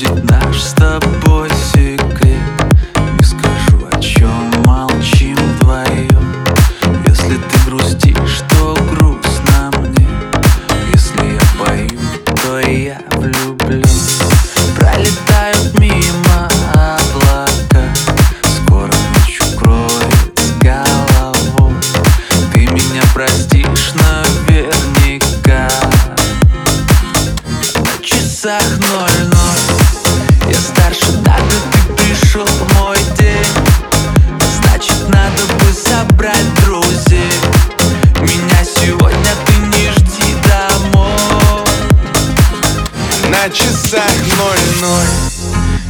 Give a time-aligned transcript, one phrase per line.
[0.00, 2.38] будет наш с тобой секрет.
[3.18, 6.34] Не скажу, о чем молчим вдвоем
[7.06, 10.08] Если ты грустишь, то грустно мне.
[10.92, 11.88] Если я пою,
[12.42, 13.84] то я влюблен
[14.76, 17.84] Пролетают мимо облака.
[18.64, 21.74] Скоро ночь укроет с головой.
[22.52, 25.68] Ты меня простишь наверняка.
[27.76, 28.79] На часах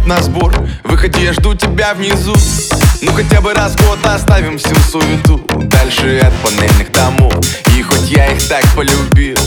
[0.00, 0.52] минут на сбор.
[0.84, 2.34] Выходи, я жду тебя внизу.
[3.02, 5.44] Ну хотя бы раз в год оставим всю суету.
[5.64, 7.32] Дальше от панельных домов.
[7.76, 9.38] И хоть я их так полюбил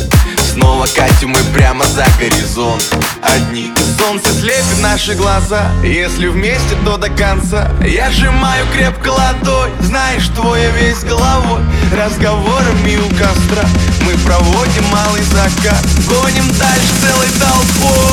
[0.54, 2.96] Снова катим мы прямо за горизонт.
[3.22, 5.72] Одни Солнце слепит наши глаза.
[5.84, 7.72] Если вместе, то до конца.
[7.86, 9.72] Я сжимаю крепко ладонь.
[9.82, 11.62] Знаешь, твоя весь головой.
[11.96, 13.68] Разговорами у костра
[14.06, 15.84] Мы проводим малый закат.
[16.08, 18.13] Гоним дальше целой толпой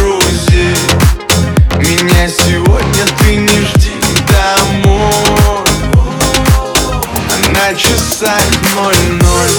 [7.61, 8.41] на часах
[8.75, 9.49] ноль-ноль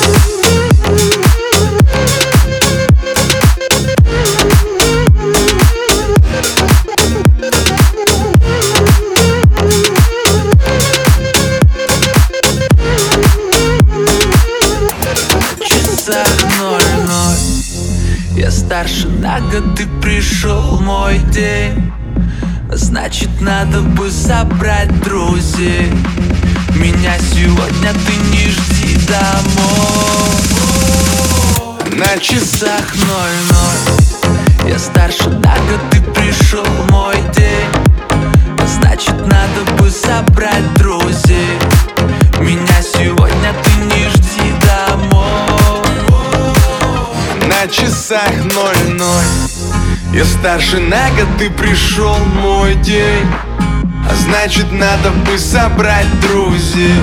[15.69, 16.27] часах
[16.59, 17.37] ноль-ноль
[18.37, 21.93] Я старше на год, ты пришел мой день.
[22.73, 25.93] Значит надо бы собрать друзей
[26.75, 30.33] Меня сегодня ты не жди домой.
[31.99, 34.71] На часах ноль-ноль.
[34.71, 37.69] Я старше на год, ты пришел мой день.
[38.67, 41.59] Значит надо бы собрать друзей.
[42.41, 45.83] Меня сегодня ты не жди домой.
[47.49, 50.15] На часах ноль-ноль.
[50.15, 53.27] Я старше на год, ты пришел мой день
[54.09, 57.01] А значит надо бы собрать друзей.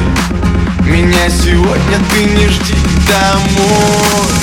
[0.85, 2.75] Меня сегодня ты не жди
[3.07, 4.33] домой.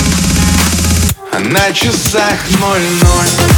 [1.31, 3.56] А на часах ноль-ноль